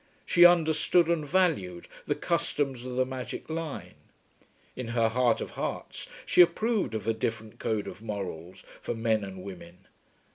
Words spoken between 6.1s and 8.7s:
she approved of a different code of morals